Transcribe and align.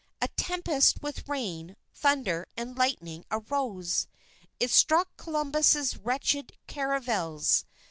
A 0.19 0.27
tempest 0.29 1.03
with 1.03 1.29
rain, 1.29 1.75
thunder, 1.93 2.47
and 2.57 2.75
lightning 2.75 3.23
arose. 3.29 4.07
It 4.59 4.71
struck 4.71 5.15
Columbus's 5.15 5.95
wretched 5.95 6.53
caravels. 6.65 7.65